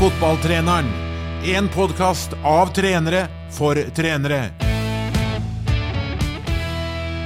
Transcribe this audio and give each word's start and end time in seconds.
Fotballtreneren. 0.00 0.86
En 1.44 1.68
podkast 1.68 2.32
av 2.42 2.70
trenere 2.72 3.26
for 3.52 3.76
trenere. 3.92 4.38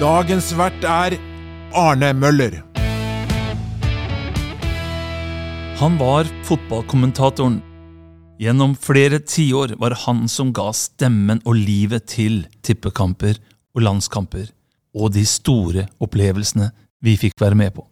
Dagens 0.01 0.49
vert 0.59 0.83
er 0.83 1.15
Arne 1.71 2.09
Møller. 2.19 2.57
Han 5.79 6.01
var 6.03 6.27
fotballkommentatoren. 6.51 7.61
Gjennom 8.43 8.75
flere 8.75 9.23
tiår 9.23 9.77
var 9.79 9.95
han 10.09 10.27
som 10.27 10.51
ga 10.51 10.73
stemmen 10.75 11.45
og 11.47 11.55
livet 11.55 12.09
til 12.11 12.43
tippekamper 12.67 13.39
og 13.79 13.87
landskamper, 13.87 14.51
og 14.99 15.15
de 15.15 15.23
store 15.23 15.87
opplevelsene 16.03 16.73
vi 16.99 17.15
fikk 17.23 17.39
være 17.39 17.55
med 17.55 17.79
på. 17.79 17.87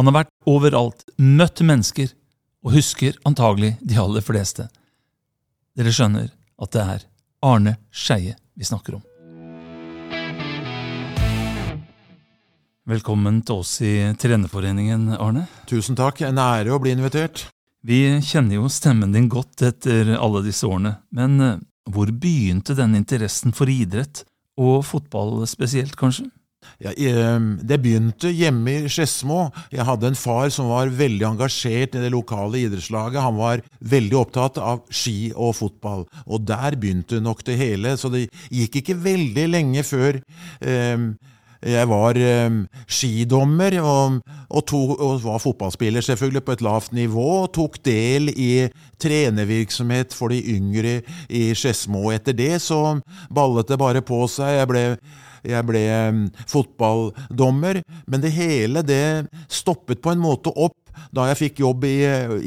Han 0.00 0.08
har 0.08 0.22
vært 0.22 0.34
overalt, 0.48 1.04
møtt 1.20 1.60
mennesker, 1.60 2.08
og 2.62 2.76
husker 2.76 3.16
antagelig 3.28 3.74
de 3.82 3.98
aller 3.98 4.24
fleste. 4.24 4.68
Dere 5.76 5.92
skjønner 5.94 6.28
at 6.62 6.74
det 6.74 6.82
er 6.94 7.06
Arne 7.42 7.76
Skeie 7.90 8.36
vi 8.54 8.66
snakker 8.68 8.98
om. 8.98 9.02
Velkommen 12.82 13.40
til 13.46 13.62
oss 13.62 13.76
i 13.86 13.94
Trenerforeningen, 14.18 15.12
Arne. 15.14 15.46
Tusen 15.70 15.98
takk. 15.98 16.24
En 16.26 16.40
ære 16.42 16.74
å 16.74 16.80
bli 16.82 16.94
invitert. 16.96 17.46
Vi 17.86 18.00
kjenner 18.22 18.58
jo 18.58 18.70
stemmen 18.70 19.14
din 19.14 19.28
godt 19.30 19.62
etter 19.66 20.12
alle 20.18 20.42
disse 20.44 20.66
årene, 20.66 20.96
men 21.14 21.38
eh, 21.42 21.60
hvor 21.90 22.10
begynte 22.14 22.76
denne 22.78 23.00
interessen 23.00 23.54
for 23.54 23.70
idrett, 23.70 24.22
og 24.58 24.84
fotball 24.86 25.40
spesielt, 25.50 25.96
kanskje? 25.98 26.28
Ja, 26.82 26.92
det 27.62 27.78
begynte 27.82 28.30
hjemme 28.34 28.74
i 28.82 28.90
Skedsmo. 28.90 29.48
Jeg 29.72 29.86
hadde 29.86 30.10
en 30.10 30.18
far 30.18 30.50
som 30.54 30.70
var 30.72 30.92
veldig 30.92 31.26
engasjert 31.32 31.96
i 31.96 32.04
det 32.04 32.12
lokale 32.14 32.64
idrettslaget. 32.66 33.22
Han 33.22 33.38
var 33.38 33.62
veldig 33.80 34.18
opptatt 34.18 34.60
av 34.62 34.82
ski 34.90 35.32
og 35.34 35.56
fotball, 35.60 36.06
og 36.26 36.46
der 36.48 36.78
begynte 36.78 37.22
nok 37.22 37.44
det 37.46 37.58
hele. 37.60 37.96
Så 37.96 38.10
det 38.12 38.28
gikk 38.50 38.82
ikke 38.82 38.98
veldig 39.02 39.46
lenge 39.52 39.84
før 39.86 40.18
eh, 40.60 41.12
jeg 41.62 41.86
var 41.86 42.18
eh, 42.18 42.54
skidommer 42.90 43.76
og, 43.78 44.18
og, 44.50 44.62
to, 44.66 44.80
og, 44.96 45.20
var 45.22 45.38
fotballspiller 45.42 46.02
selvfølgelig 46.02 46.42
på 46.44 46.56
et 46.56 46.64
lavt 46.66 46.92
nivå. 46.92 47.26
og 47.44 47.52
Tok 47.54 47.78
del 47.86 48.32
i 48.34 48.68
trenervirksomhet 49.02 50.14
for 50.14 50.34
de 50.34 50.40
yngre 50.56 51.00
i 51.30 51.52
Skedsmo. 51.54 52.08
Etter 52.10 52.34
det 52.34 52.56
så 52.62 52.98
ballet 53.30 53.70
det 53.70 53.78
bare 53.78 54.02
på 54.02 54.24
seg. 54.30 54.58
Jeg 54.58 54.70
ble 54.72 54.84
jeg 55.42 55.66
ble 55.66 55.82
fotballdommer, 56.50 57.82
men 58.06 58.22
det 58.22 58.34
hele 58.36 58.84
det 58.86 59.26
stoppet 59.50 60.02
på 60.02 60.14
en 60.14 60.22
måte 60.22 60.52
opp 60.54 60.78
da 61.12 61.26
jeg 61.30 61.38
fikk 61.40 61.62
jobb 61.62 61.86
i, 61.88 61.96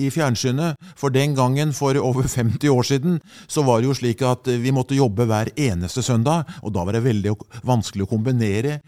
i, 0.06 0.10
fjernsynet. 0.14 0.80
For 0.98 1.14
den 1.14 1.36
gangen, 1.38 1.74
for 1.76 1.98
over 2.02 2.28
50 2.38 2.70
år 2.72 2.88
siden, 2.88 3.20
så 3.48 3.66
var 3.66 3.82
det 3.82 3.90
jo 3.90 3.98
slik 3.98 4.22
at 4.26 4.50
vi 4.62 4.74
måtte 4.76 4.98
jobbe 4.98 5.28
hver 5.30 5.52
eneste 5.56 6.04
søndag. 6.06 6.46
Og 6.64 6.74
da 6.76 6.86
var 6.86 6.98
det 6.98 7.06
veldig 7.06 7.36
vanskelig 7.66 8.06
å 8.06 8.12
kombinere 8.16 8.80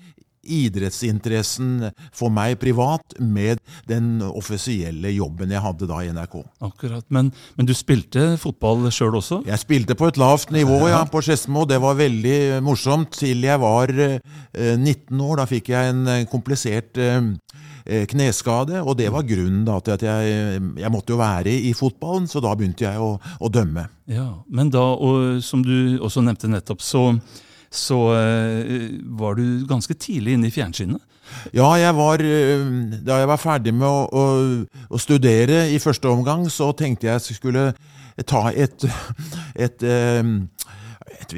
idrettsinteressen 0.48 1.90
for 2.16 2.34
meg 2.34 2.58
privat 2.62 3.18
med 3.20 3.62
den 3.90 4.22
offisielle 4.26 5.12
jobben 5.16 5.52
jeg 5.54 5.64
hadde 5.64 5.90
da 5.90 6.02
i 6.04 6.12
NRK. 6.14 6.40
Akkurat, 6.64 7.06
Men, 7.14 7.32
men 7.58 7.70
du 7.70 7.74
spilte 7.78 8.36
fotball 8.42 8.90
sjøl 8.94 9.20
også? 9.20 9.42
Jeg 9.48 9.62
spilte 9.64 9.98
på 9.98 10.10
et 10.10 10.20
lavt 10.20 10.52
nivå 10.56 10.80
ja, 10.92 11.04
på 11.10 11.22
Skedsmo. 11.26 11.66
Det 11.70 11.80
var 11.84 12.00
veldig 12.00 12.38
morsomt 12.66 13.20
til 13.20 13.46
jeg 13.46 13.62
var 13.62 13.94
eh, 13.94 14.20
19 14.78 15.22
år. 15.22 15.42
Da 15.42 15.48
fikk 15.50 15.72
jeg 15.74 15.94
en 15.94 16.04
eh, 16.12 16.26
komplisert 16.32 17.00
eh, 17.02 17.34
kneskade, 17.88 18.82
og 18.84 18.98
det 19.00 19.08
var 19.14 19.24
grunnen 19.28 19.64
da, 19.68 19.78
til 19.80 19.96
at 19.96 20.04
jeg, 20.04 20.62
jeg 20.82 20.92
måtte 20.92 21.14
jo 21.14 21.22
være 21.22 21.54
i 21.70 21.72
fotballen, 21.78 22.28
så 22.28 22.42
da 22.44 22.52
begynte 22.58 22.84
jeg 22.84 23.00
å, 23.00 23.14
å 23.16 23.52
dømme. 23.52 23.88
Ja, 24.12 24.28
Men 24.52 24.72
da, 24.74 24.84
og 24.84 25.40
som 25.44 25.64
du 25.64 25.98
også 26.04 26.24
nevnte 26.26 26.52
nettopp, 26.52 26.84
så 26.84 27.06
så 27.74 28.00
uh, 28.14 28.88
var 29.20 29.38
du 29.40 29.66
ganske 29.68 29.94
tidlig 29.94 30.38
inne 30.38 30.50
i 30.50 30.54
fjernsynet. 30.54 31.04
Ja, 31.52 31.74
jeg 31.76 31.96
var, 31.96 32.22
eh, 32.24 32.62
da 33.04 33.20
jeg 33.20 33.28
var 33.28 33.42
ferdig 33.42 33.74
med 33.76 33.88
å, 33.88 34.06
å, 34.08 34.24
å, 34.88 35.00
studere 35.02 35.66
i 35.74 35.80
første 35.84 36.08
omgang, 36.08 36.46
så 36.50 36.72
tenkte 36.72 37.10
jeg 37.10 37.36
skulle 37.36 37.66
ta 38.26 38.48
et, 38.56 38.88
et, 39.68 39.84
et 39.84 40.48
et 41.08 41.34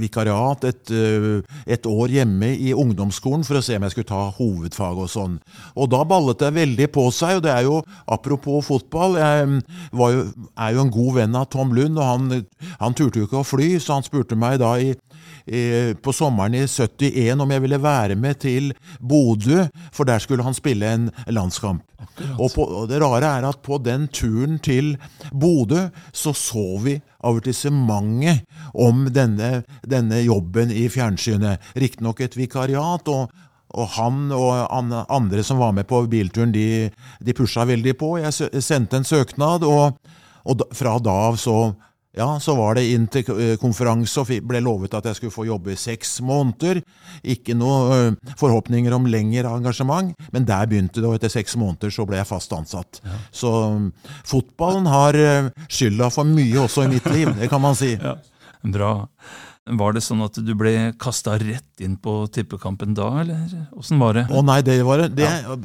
vikariat, 0.00 0.64
et, 0.64 1.86
år 1.86 2.12
hjemme 2.12 2.50
i 2.58 2.72
ungdomsskolen 2.76 3.44
for 3.46 3.58
å 3.58 3.62
se 3.64 3.76
om 3.78 3.86
jeg 3.86 3.94
skulle 3.94 4.10
ta 4.10 4.22
hovedfag 4.36 5.00
og 5.04 5.10
sånn. 5.10 5.36
Og 5.76 5.90
da 5.92 6.02
ballet 6.08 6.40
det 6.42 6.52
veldig 6.56 6.88
på 6.92 7.06
seg, 7.14 7.38
og 7.38 7.44
det 7.46 7.52
er 7.54 7.68
jo 7.68 7.80
apropos 8.10 8.66
fotball 8.66 9.16
Jeg 9.20 9.62
jo, 9.92 10.24
er 10.56 10.74
jo 10.74 10.84
en 10.84 10.92
god 10.92 11.14
venn 11.20 11.38
av 11.38 11.48
Tom 11.52 11.74
Lund, 11.76 11.98
og 11.98 12.04
han, 12.04 12.44
han 12.80 12.96
turte 12.96 13.22
jo 13.22 13.28
ikke 13.28 13.40
å 13.42 13.46
fly, 13.46 13.72
så 13.78 13.98
han 13.98 14.06
spurte 14.06 14.38
meg 14.38 14.60
da 14.62 14.74
i, 14.82 14.92
i, 15.50 15.94
på 15.98 16.12
sommeren 16.14 16.54
i 16.54 16.64
71 16.66 17.42
om 17.42 17.50
jeg 17.50 17.64
ville 17.64 17.82
være 17.82 18.16
med 18.18 18.38
til 18.42 18.70
Bodø, 19.00 19.66
for 19.92 20.06
der 20.06 20.22
skulle 20.22 20.46
han 20.46 20.54
spille 20.54 20.86
en 20.86 21.10
landskamp. 21.26 21.82
Og, 22.38 22.50
på, 22.54 22.64
og, 22.64 22.88
Det 22.88 23.00
rare 23.02 23.34
er 23.38 23.48
at 23.48 23.62
på 23.64 23.78
den 23.82 24.06
turen 24.08 24.58
til 24.62 24.96
Bodø 25.32 25.88
så 26.12 26.32
så 26.36 26.78
vi 26.84 26.98
avertissementet 27.24 28.44
om 28.74 29.06
denne, 29.12 29.62
denne 29.84 30.22
jobben 30.24 30.70
i 30.72 30.86
fjernsynet. 30.88 31.60
Riktignok 31.76 32.20
et 32.20 32.36
vikariat, 32.36 33.08
og, 33.08 33.30
og, 33.70 33.86
han 33.96 34.30
og 34.32 34.70
andre 35.10 35.44
som 35.44 35.60
var 35.60 35.74
med 35.76 35.88
på 35.90 36.04
bilturen, 36.10 36.54
de, 36.54 36.90
de 37.20 37.36
pusha 37.36 37.66
veldig 37.68 37.96
på. 37.98 38.16
Jeg 38.22 38.62
sendte 38.62 39.00
en 39.00 39.08
søknad, 39.08 39.66
og, 39.66 39.98
og 40.44 40.66
fra 40.76 40.98
da 41.02 41.16
av 41.28 41.40
så 41.40 41.60
ja, 42.16 42.26
så 42.42 42.56
var 42.58 42.74
det 42.74 42.88
inn 42.90 43.04
til 43.12 43.28
konferanse 43.62 44.22
og 44.22 44.30
ble 44.48 44.60
lovet 44.64 44.96
at 44.98 45.06
jeg 45.06 45.18
skulle 45.18 45.34
få 45.34 45.46
jobbe 45.46 45.74
i 45.74 45.78
seks 45.78 46.16
måneder. 46.26 46.80
Ikke 47.22 47.54
noe 47.54 47.98
eh, 47.98 48.32
forhåpninger 48.40 48.94
om 48.96 49.06
lengre 49.10 49.52
engasjement, 49.60 50.10
men 50.34 50.48
der 50.48 50.66
begynte 50.70 50.98
det, 50.98 51.06
og 51.06 51.18
etter 51.18 51.30
seks 51.30 51.54
måneder 51.60 51.94
så 51.94 52.06
ble 52.08 52.18
jeg 52.18 52.30
fast 52.30 52.54
ansatt. 52.56 52.98
Ja. 53.06 53.20
Så 53.30 53.52
mm, 53.76 53.86
fotballen 54.26 54.90
har 54.90 55.18
eh, 55.20 55.52
skylda 55.70 56.10
for 56.10 56.26
mye 56.26 56.64
også 56.64 56.88
i 56.88 56.90
mitt 56.96 57.06
liv, 57.14 57.30
det 57.38 57.50
kan 57.52 57.62
man 57.62 57.78
si. 57.78 57.94
Ja, 57.94 58.16
bra. 58.74 58.92
Var 59.78 59.94
det 59.94 60.02
sånn 60.04 60.22
at 60.24 60.38
du 60.42 60.52
ble 60.58 60.72
kasta 61.00 61.36
rett 61.40 61.84
inn 61.84 61.96
på 62.00 62.24
tippekampen 62.32 62.94
da, 62.96 63.08
eller 63.22 63.46
åssen 63.76 64.00
var 64.02 64.18
det? 64.18 64.26
Å 64.32 64.42
nei, 64.44 64.60
det, 64.66 64.80
var, 64.86 65.04
det, 65.08 65.28
ja. 65.28 65.56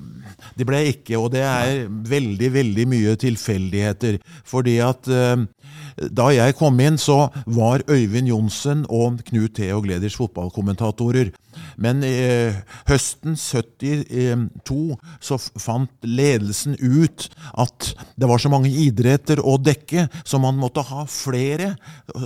det 0.55 0.67
ble 0.67 0.81
jeg 0.83 0.97
ikke, 0.99 1.17
og 1.19 1.31
det 1.35 1.43
er 1.45 1.85
veldig, 1.89 2.51
veldig 2.55 2.87
mye 2.91 3.15
tilfeldigheter. 3.21 4.19
Fordi 4.47 4.77
at 4.85 5.09
uh, 5.11 5.45
da 5.95 6.29
jeg 6.35 6.57
kom 6.59 6.79
inn, 6.83 6.99
så 6.99 7.29
var 7.47 7.83
Øyvind 7.89 8.29
Johnsen 8.29 8.83
og 8.91 9.21
Knut 9.29 9.55
Theo 9.57 9.81
Gleders 9.83 10.17
fotballkommentatorer. 10.19 11.31
Men 11.79 12.03
eh, 12.03 12.57
høsten 12.89 13.37
72 13.39 14.97
så 15.23 15.37
fant 15.39 15.91
ledelsen 16.03 16.75
ut 16.79 17.29
at 17.55 17.93
det 18.19 18.27
var 18.27 18.43
så 18.43 18.51
mange 18.51 18.71
idretter 18.71 19.39
å 19.39 19.55
dekke, 19.61 20.07
så 20.27 20.39
man 20.43 20.59
måtte 20.59 20.83
ha 20.89 21.05
flere 21.07 21.73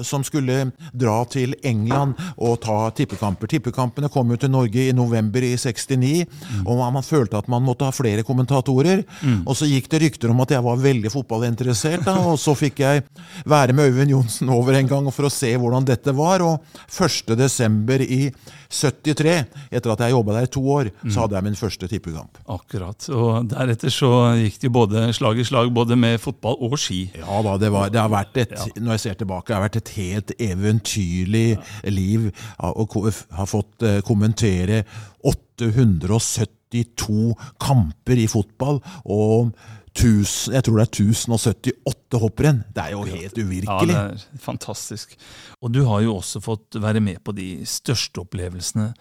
som 0.05 0.25
skulle 0.25 0.71
dra 0.93 1.21
til 1.29 1.53
England 1.69 2.19
og 2.35 2.59
ta 2.65 2.77
tippekamper. 2.97 3.51
Tippekampene 3.51 4.11
kom 4.11 4.33
jo 4.33 4.39
til 4.41 4.53
Norge 4.53 4.89
i 4.89 4.95
november 4.95 5.45
i 5.45 5.53
69, 5.57 6.25
mm. 6.25 6.65
og 6.65 6.83
man 6.83 7.05
følte 7.05 7.39
at 7.39 7.49
man 7.51 7.63
måtte 7.65 7.87
ha 7.87 7.95
flere 7.95 8.25
kommentatorer. 8.27 9.05
Mm. 9.21 9.43
Og 9.45 9.55
så 9.57 9.69
gikk 9.69 9.89
det 9.93 10.03
rykter 10.05 10.33
om 10.33 10.43
at 10.43 10.57
jeg 10.57 10.65
var 10.65 10.83
veldig 10.83 11.13
fotballinteressert, 11.13 12.05
da, 12.07 12.17
og 12.33 12.39
så 12.41 12.57
fikk 12.57 12.83
jeg 12.83 13.05
være 13.47 13.69
være 13.69 13.75
med 13.75 13.91
Øyvind 13.91 14.11
Johnsen 14.11 14.49
over 14.49 14.73
en 14.73 14.87
gang 14.87 15.09
for 15.11 15.27
å 15.27 15.33
se 15.33 15.49
hvordan 15.57 15.85
dette 15.87 16.13
var. 16.15 16.41
Og 16.41 16.63
1. 16.89 17.35
desember 17.37 18.01
i 18.01 18.29
73, 18.69 19.47
etter 19.73 19.91
at 19.91 19.99
jeg 20.05 20.13
jobba 20.13 20.33
der 20.35 20.45
i 20.45 20.49
to 20.53 20.61
år, 20.69 20.91
så 21.01 21.07
mm. 21.07 21.15
hadde 21.17 21.35
jeg 21.35 21.43
min 21.47 21.55
første 21.57 21.87
tippekamp. 21.89 22.37
Akkurat. 22.53 23.07
Og 23.09 23.47
deretter 23.49 23.89
så 23.93 24.09
gikk 24.37 24.59
det 24.61 24.71
både 24.75 25.13
slag 25.17 25.41
i 25.41 25.45
slag 25.47 25.71
både 25.73 25.95
med 25.97 26.21
fotball 26.21 26.55
og 26.67 26.77
ski. 26.77 26.99
Ja 27.17 27.41
da, 27.45 27.55
det, 27.61 27.71
var, 27.73 27.89
det 27.93 28.01
har 28.01 28.11
vært 28.13 28.37
et, 28.43 28.51
ja. 28.53 28.67
når 28.77 28.91
jeg 28.95 29.03
ser 29.07 29.15
tilbake, 29.23 29.47
det 29.49 29.57
har 29.57 29.65
vært 29.65 29.81
et 29.81 29.93
helt 29.97 30.29
eventyrlig 30.37 31.49
ja. 31.55 31.61
liv. 31.89 32.29
Og 32.69 32.93
har 33.33 33.49
fått 33.49 33.81
eh, 33.87 34.03
kommentere 34.05 34.83
872 35.25 37.33
kamper 37.65 38.17
i 38.21 38.29
fotball. 38.29 38.77
og 39.09 39.49
1000, 39.99 40.55
jeg 40.55 40.65
tror 40.65 40.79
det 40.79 40.85
er 40.85 40.93
1078 41.03 42.19
hopprenn. 42.23 42.63
Det 42.75 42.85
er 42.85 42.95
jo 42.95 43.03
helt 43.05 43.37
uvirkelig. 43.37 43.93
Ja, 43.93 44.07
det 44.09 44.23
er 44.23 44.41
fantastisk. 44.41 45.15
Og 45.59 45.73
du 45.75 45.83
har 45.89 46.03
jo 46.05 46.17
også 46.17 46.41
fått 46.43 46.79
være 46.79 47.03
med 47.03 47.21
på 47.25 47.35
de 47.35 47.51
største 47.67 48.23
opplevelsene. 48.23 48.93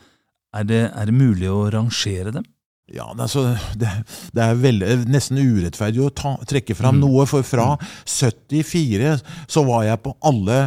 Er 0.59 0.69
det, 0.69 0.85
er 0.91 1.11
det 1.11 1.15
mulig 1.15 1.50
å 1.53 1.69
rangere 1.73 2.35
dem? 2.35 2.47
Ja, 2.89 3.11
altså, 3.12 3.50
det, 3.77 3.91
det, 4.33 4.43
er 4.43 4.55
vel, 4.56 4.81
nesten 5.12 5.41
urettferdig 5.41 6.00
å 6.06 6.12
ta, 6.17 6.35
trekke 6.49 6.77
fram 6.77 6.97
mm. 6.97 7.03
noe, 7.05 7.27
for 7.29 7.45
fra 7.45 7.75
74 8.09 9.19
så 9.50 9.65
var 9.69 9.85
jeg 9.91 10.00
på 10.06 10.15
alle 10.25 10.61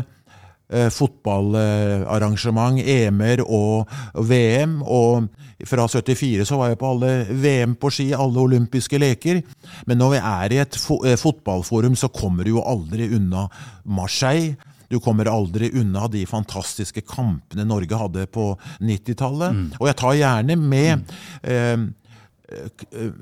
fotballarrangement, 0.71 2.79
EM-er 2.79 3.43
og 3.43 3.91
VM. 4.15 4.79
Og 4.81 5.27
fra 5.67 5.87
74 5.87 6.47
så 6.47 6.57
var 6.59 6.71
jeg 6.71 6.79
på 6.81 6.89
alle 6.93 7.11
VM 7.29 7.75
på 7.79 7.91
ski, 7.93 8.09
alle 8.15 8.41
olympiske 8.41 8.99
leker. 9.01 9.41
Men 9.89 10.01
når 10.01 10.15
vi 10.15 10.23
er 10.31 10.55
i 10.55 10.59
et 10.63 10.79
eh, 10.79 11.17
fotballforum, 11.19 11.97
så 11.99 12.11
kommer 12.13 12.47
du 12.47 12.55
jo 12.55 12.65
aldri 12.65 13.09
unna 13.15 13.47
Marseille. 13.83 14.57
Du 14.91 14.99
kommer 14.99 15.29
aldri 15.31 15.69
unna 15.79 16.09
de 16.11 16.25
fantastiske 16.27 17.05
kampene 17.07 17.63
Norge 17.67 17.95
hadde 17.95 18.25
på 18.27 18.51
90-tallet. 18.83 19.55
Mm. 19.55 19.67
Og 19.79 19.87
jeg 19.87 19.99
tar 20.01 20.17
gjerne 20.19 20.57
med 20.59 21.05
mm. 21.47 21.47
eh, 21.47 21.85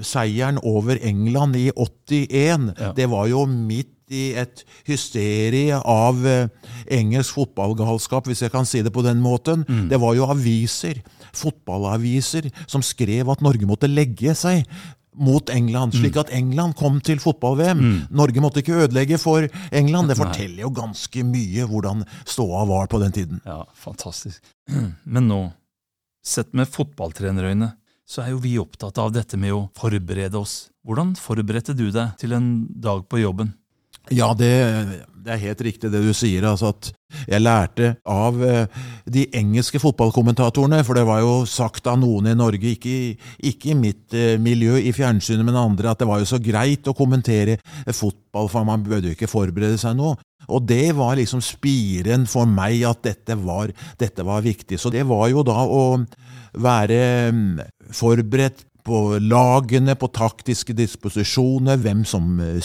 seieren 0.02 0.58
over 0.66 0.98
England 1.06 1.60
i 1.60 1.68
81. 1.76 2.72
Ja. 2.74 2.90
Det 2.98 3.06
var 3.12 3.30
jo 3.30 3.46
midt 3.46 3.94
i 4.10 4.34
et 4.40 4.64
hysterie 4.88 5.78
av 5.80 6.22
eh, 6.28 6.50
engelsk 7.00 7.38
fotballgalskap, 7.38 8.30
hvis 8.30 8.44
jeg 8.46 8.54
kan 8.54 8.68
si 8.68 8.84
det 8.86 8.94
på 8.96 9.06
den 9.06 9.22
måten. 9.24 9.66
Mm. 9.70 9.88
Det 9.92 10.00
var 10.02 10.16
jo 10.18 10.30
aviser, 10.30 11.02
fotballaviser, 11.38 12.50
som 12.68 12.86
skrev 12.86 13.30
at 13.30 13.44
Norge 13.46 13.70
måtte 13.70 13.92
legge 13.92 14.36
seg 14.38 14.66
mot 15.20 15.50
England, 15.52 15.94
slik 15.98 16.16
mm. 16.16 16.22
at 16.22 16.32
England 16.36 16.76
kom 16.80 17.00
til 17.04 17.20
fotball-VM. 17.20 17.80
Mm. 17.80 17.98
Norge 18.16 18.44
måtte 18.44 18.62
ikke 18.64 18.86
ødelegge 18.86 19.20
for 19.20 19.48
England. 19.76 20.14
Det 20.14 20.20
forteller 20.20 20.64
jo 20.64 20.72
ganske 20.76 21.26
mye 21.28 21.66
hvordan 21.68 22.06
ståa 22.24 22.64
var 22.70 22.88
på 22.92 23.02
den 23.04 23.16
tiden. 23.16 23.42
Ja, 23.46 23.64
fantastisk. 23.76 24.42
Men 25.14 25.28
nå, 25.28 25.42
sett 26.26 26.54
med 26.56 26.72
fotballtrenerøyne, 26.72 27.74
så 28.10 28.24
er 28.24 28.34
jo 28.34 28.42
vi 28.42 28.56
opptatt 28.62 28.98
av 29.02 29.12
dette 29.14 29.38
med 29.38 29.54
å 29.54 29.66
forberede 29.78 30.40
oss. 30.40 30.70
Hvordan 30.88 31.14
forberedte 31.20 31.76
du 31.78 31.90
deg 31.94 32.16
til 32.22 32.34
en 32.34 32.50
dag 32.82 33.04
på 33.10 33.20
jobben? 33.22 33.52
Ja, 34.10 34.32
det, 34.34 34.50
det, 35.22 35.34
er 35.34 35.42
helt 35.44 35.62
riktig 35.62 35.92
det 35.94 36.02
du 36.02 36.14
sier. 36.18 36.48
altså 36.50 36.72
at 36.74 36.92
Jeg 37.30 37.42
lærte 37.42 37.92
av 38.10 38.40
eh, 38.46 38.80
de 39.06 39.28
engelske 39.38 39.82
fotballkommentatorene, 39.82 40.82
for 40.88 40.98
det 40.98 41.06
var 41.10 41.22
jo 41.22 41.34
sagt 41.50 41.88
av 41.90 42.00
noen 42.02 42.32
i 42.32 42.38
Norge, 42.38 42.74
ikke, 42.74 42.96
ikke 43.52 43.74
i 43.74 43.78
mitt 43.78 44.16
eh, 44.18 44.40
miljø 44.42 44.80
i 44.82 44.94
fjernsynet, 44.96 45.46
men 45.46 45.60
andre, 45.60 45.92
at 45.92 46.02
det 46.02 46.10
var 46.10 46.24
jo 46.24 46.30
så 46.32 46.42
greit 46.42 46.90
å 46.90 46.96
kommentere 46.98 47.60
fotball, 47.86 48.50
for 48.50 48.66
man 48.68 48.86
burde 48.86 49.12
jo 49.12 49.18
ikke 49.18 49.30
forberede 49.30 49.78
seg 49.82 49.98
noe. 50.00 50.18
Og 50.50 50.66
det 50.66 50.96
var 50.98 51.20
liksom 51.20 51.44
spiren 51.46 52.26
for 52.30 52.50
meg 52.50 52.82
at 52.90 53.04
dette 53.06 53.38
var, 53.38 53.70
dette 54.02 54.26
var 54.26 54.42
viktig. 54.46 54.80
Så 54.82 54.90
det 54.94 55.06
var 55.06 55.28
jo 55.30 55.46
da 55.46 55.62
å 55.62 55.84
være 56.58 57.02
mm, 57.36 57.60
forberedt 57.94 58.66
på 58.90 59.20
lagene, 59.22 59.94
på 60.00 60.10
taktiske 60.16 60.74
disposisjoner, 60.74 61.78
hvem 61.84 62.06
som 62.08 62.40
eh, 62.42 62.60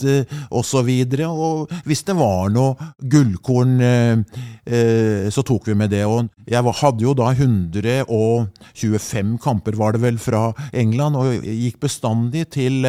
spilte 0.00 0.26
osv. 0.50 0.88
Og, 1.26 1.40
og 1.40 1.68
hvis 1.88 2.02
det 2.06 2.16
var 2.18 2.50
noe 2.52 2.76
gullkorn, 3.00 3.80
eh, 3.80 4.18
eh, 4.66 5.30
så 5.30 5.42
tok 5.42 5.66
vi 5.68 5.74
med 5.74 5.90
det. 5.90 6.04
Og 6.06 6.28
jeg 6.48 6.62
hadde 6.80 7.04
jo 7.04 7.14
da 7.14 7.32
125 7.32 9.38
kamper, 9.42 9.76
var 9.76 9.92
det 9.92 10.02
vel, 10.02 10.18
fra 10.18 10.52
England, 10.72 11.16
og 11.16 11.44
gikk 11.44 11.80
bestandig 11.80 12.50
til 12.50 12.86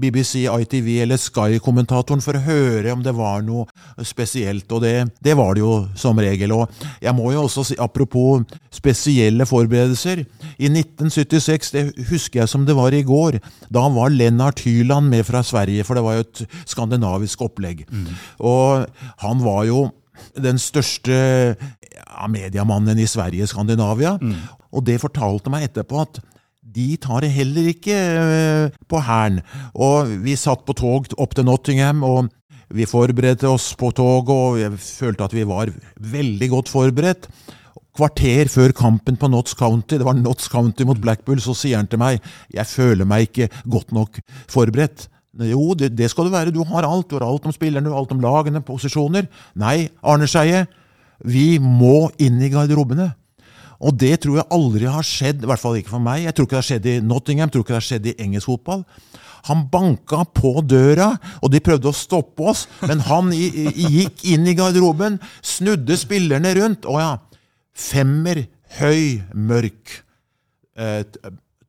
BBC, 0.00 0.46
ITV 0.48 0.88
eller 1.04 1.20
Sky-kommentatoren 1.20 2.22
for 2.24 2.36
å 2.36 2.42
høre 2.44 2.94
om 2.94 3.04
det 3.04 3.14
var 3.16 3.44
noe 3.46 3.66
spesielt, 4.06 4.66
og 4.72 4.82
det, 4.84 4.94
det, 5.24 5.36
var 5.38 5.54
det 5.56 5.64
jo 5.64 5.74
som 5.98 6.18
regel. 6.20 6.54
Og 6.56 6.82
jeg 7.02 7.14
må 7.16 7.30
jo 7.34 7.44
også 7.44 7.66
si, 7.70 7.78
apropos 7.80 8.44
spesielle 8.74 9.46
forberedelser, 9.48 10.24
i 10.60 10.70
1976, 10.70 11.72
det 11.76 11.84
husker 12.10 12.42
jeg 12.42 12.52
som 12.52 12.66
det 12.68 12.76
var 12.78 12.96
i 12.96 13.04
går, 13.06 13.40
da 13.72 13.86
var 13.92 14.12
Lennart 14.14 14.64
Hyland 14.66 15.10
med 15.12 15.26
fra 15.28 15.44
Sverige, 15.46 15.86
for 15.86 15.98
det 15.98 16.04
var 16.06 16.18
jo 16.18 16.26
et 16.26 16.44
skandinavisk 16.68 17.46
opplegg. 17.46 17.86
Mm. 17.90 18.10
Og 18.50 18.86
han 19.24 19.44
var 19.44 19.64
jo 19.68 19.84
den 20.36 20.58
største 20.60 21.16
ja, 21.56 22.26
mediamannen 22.28 22.98
i 23.00 23.08
Sverige, 23.08 23.48
Skandinavia. 23.50 24.16
Mm. 24.20 24.36
Og 24.70 24.84
det 24.86 25.00
fortalte 25.02 25.52
meg 25.52 25.68
etterpå 25.68 26.02
at 26.02 26.20
de 26.74 26.88
tar 27.02 27.24
det 27.24 27.32
heller 27.34 27.70
ikke 27.72 27.96
eh, 27.96 28.82
på 28.90 29.00
hæren. 29.04 29.40
Og 29.74 30.10
vi 30.24 30.36
satt 30.38 30.64
på 30.66 30.76
tog 30.78 31.10
opp 31.18 31.34
til 31.36 31.46
Nottingham, 31.48 32.04
og 32.06 32.30
vi 32.70 32.86
forberedte 32.86 33.50
oss 33.50 33.72
på 33.78 33.90
toget, 33.96 34.30
og 34.30 34.58
jeg 34.60 34.76
følte 34.78 35.26
at 35.26 35.34
vi 35.34 35.46
var 35.48 35.72
veldig 35.98 36.50
godt 36.52 36.70
forberedt. 36.70 37.30
Kvarter 37.96 38.48
før 38.48 38.72
kampen 38.76 39.16
på 39.18 39.28
Notts 39.28 39.56
County, 39.58 39.98
det 39.98 40.06
var 40.06 40.14
Notts 40.14 40.46
County 40.48 40.86
mot 40.86 41.00
Blackpool, 41.02 41.40
så 41.42 41.56
sier 41.58 41.80
han 41.80 41.88
til 41.90 41.98
meg 41.98 42.20
jeg 42.54 42.66
føler 42.70 43.08
meg 43.08 43.26
ikke 43.26 43.50
godt 43.66 43.90
nok 43.96 44.20
forberedt. 44.50 45.08
Jo, 45.46 45.72
det, 45.78 45.92
det 45.98 46.10
skal 46.10 46.26
du 46.26 46.32
være, 46.34 46.54
du 46.54 46.62
har 46.66 46.86
alt. 46.86 47.10
Du 47.10 47.16
har 47.18 47.26
alt 47.26 47.46
om 47.46 47.54
spillerne, 47.54 47.90
alt 47.94 48.10
om 48.14 48.22
lagene, 48.22 48.62
posisjoner. 48.66 49.28
Nei, 49.58 49.88
Arne 50.02 50.26
Skeie, 50.30 50.64
vi 51.22 51.58
må 51.62 52.10
inn 52.18 52.40
i 52.42 52.50
garderobene. 52.50 53.12
Og 53.80 53.96
det 53.96 54.12
tror 54.22 54.40
jeg 54.40 54.52
aldri 54.52 54.88
har 54.92 55.06
skjedd, 55.06 55.44
i 55.44 55.48
hvert 55.48 55.62
fall 55.62 55.78
ikke 55.80 55.94
for 55.94 56.04
meg. 56.04 56.26
Jeg 56.26 56.36
tror 56.36 56.46
ikke 56.46 56.56
det 56.56 56.60
har 56.60 56.68
skjedd 56.68 56.88
i 56.90 56.96
Nottingham, 57.00 57.48
jeg 57.48 57.54
tror 57.54 57.64
ikke 57.64 57.72
det 57.72 57.78
har 57.78 57.88
skjedd 57.88 58.08
i 58.10 58.16
engelsk 58.26 58.50
fotball. 58.50 58.84
Han 59.48 59.64
banka 59.72 60.26
på 60.36 60.52
døra, 60.68 61.14
og 61.40 61.52
de 61.54 61.62
prøvde 61.64 61.88
å 61.88 61.96
stoppe 61.96 62.44
oss, 62.52 62.66
men 62.84 63.00
han 63.08 63.32
gikk 63.32 64.26
inn 64.28 64.44
i 64.50 64.56
garderoben, 64.58 65.16
snudde 65.40 65.96
spillerne 65.96 66.52
rundt. 66.58 66.84
Å 66.84 67.00
ja, 67.00 67.12
femmer, 67.72 68.44
høy, 68.80 69.22
mørk. 69.32 69.96
Eh, 70.76 71.00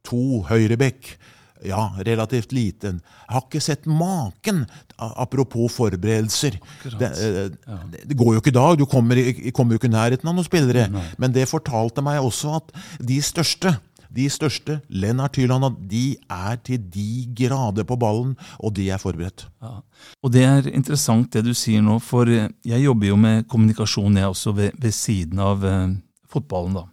to 0.07 0.41
høyrebekk. 0.49 1.15
Ja, 1.61 1.91
relativt 2.05 2.51
liten. 2.55 3.01
Jeg 3.27 3.35
har 3.35 3.43
ikke 3.45 3.61
sett 3.61 3.85
maken, 3.85 4.63
apropos 4.97 5.69
forberedelser. 5.75 6.57
Det, 6.97 7.09
eh, 7.11 7.51
ja. 7.53 7.77
det, 7.93 8.17
går 8.17 8.33
jo 8.33 8.41
ikke 8.41 8.53
i 8.53 8.57
dag, 8.57 8.77
du 8.79 8.87
kommer, 8.89 9.19
kommer 9.53 9.75
jo 9.75 9.81
ikke 9.81 9.91
i 9.91 9.93
nærheten 9.93 10.29
av 10.29 10.37
noen 10.37 10.47
spillere. 10.47 10.87
Nei. 10.89 11.05
Men 11.21 11.35
det 11.35 11.49
fortalte 11.51 12.01
meg 12.05 12.21
også 12.23 12.55
at 12.57 12.71
de 12.97 13.19
største, 13.21 13.75
de 14.11 14.25
største, 14.33 14.79
Lennart 14.89 15.37
Tyland, 15.37 15.77
de 15.87 16.17
er 16.33 16.57
til 16.65 16.81
de 16.91 17.27
grader 17.37 17.85
på 17.87 17.95
ballen, 17.99 18.33
og 18.59 18.73
de 18.75 18.89
er 18.91 19.01
forberedt. 19.01 19.45
Ja. 19.61 19.77
Og 20.25 20.33
det 20.33 20.45
er 20.47 20.71
interessant 20.71 21.29
det 21.35 21.45
du 21.45 21.53
sier 21.57 21.83
nå, 21.85 21.99
for 22.03 22.27
jeg 22.27 22.81
jobber 22.81 23.11
jo 23.11 23.19
med 23.21 23.45
kommunikasjon 23.51 24.17
jeg 24.17 24.33
også 24.33 24.55
ved, 24.57 24.81
ved 24.81 24.97
siden 24.97 25.39
av 25.45 25.67
eh, 25.67 25.93
fotballen. 26.31 26.81
da. 26.81 26.87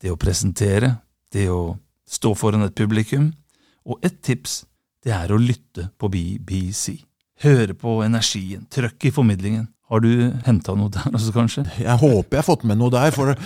Det 0.00 0.14
å 0.14 0.20
presentere, 0.20 0.94
det 1.34 1.48
å 1.50 1.74
stå 2.06 2.36
foran 2.38 2.62
et 2.68 2.76
publikum 2.78 3.32
og 3.86 4.02
et 4.04 4.18
tips 4.26 4.64
det 5.06 5.14
er 5.14 5.30
å 5.30 5.38
lytte 5.38 5.86
på 6.00 6.10
BBC. 6.10 6.96
Høre 7.44 7.76
på 7.78 8.00
energien, 8.02 8.64
trøkk 8.72 9.06
i 9.06 9.12
formidlingen. 9.14 9.68
Har 9.86 10.02
du 10.02 10.08
henta 10.42 10.74
noe 10.74 10.90
der 10.90 11.12
også, 11.14 11.30
kanskje? 11.30 11.62
Jeg 11.78 11.94
håper 12.00 12.34
jeg 12.34 12.40
har 12.40 12.46
fått 12.48 12.64
med 12.66 12.80
noe 12.80 12.90
der. 12.90 13.12
For 13.14 13.36